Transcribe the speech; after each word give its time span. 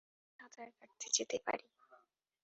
আমরা 0.03 0.49
চাইলে 0.55 0.71
সাঁতার 0.71 0.79
কাটতে 0.79 1.07
যেতে 1.15 1.37
পারি। 1.45 1.65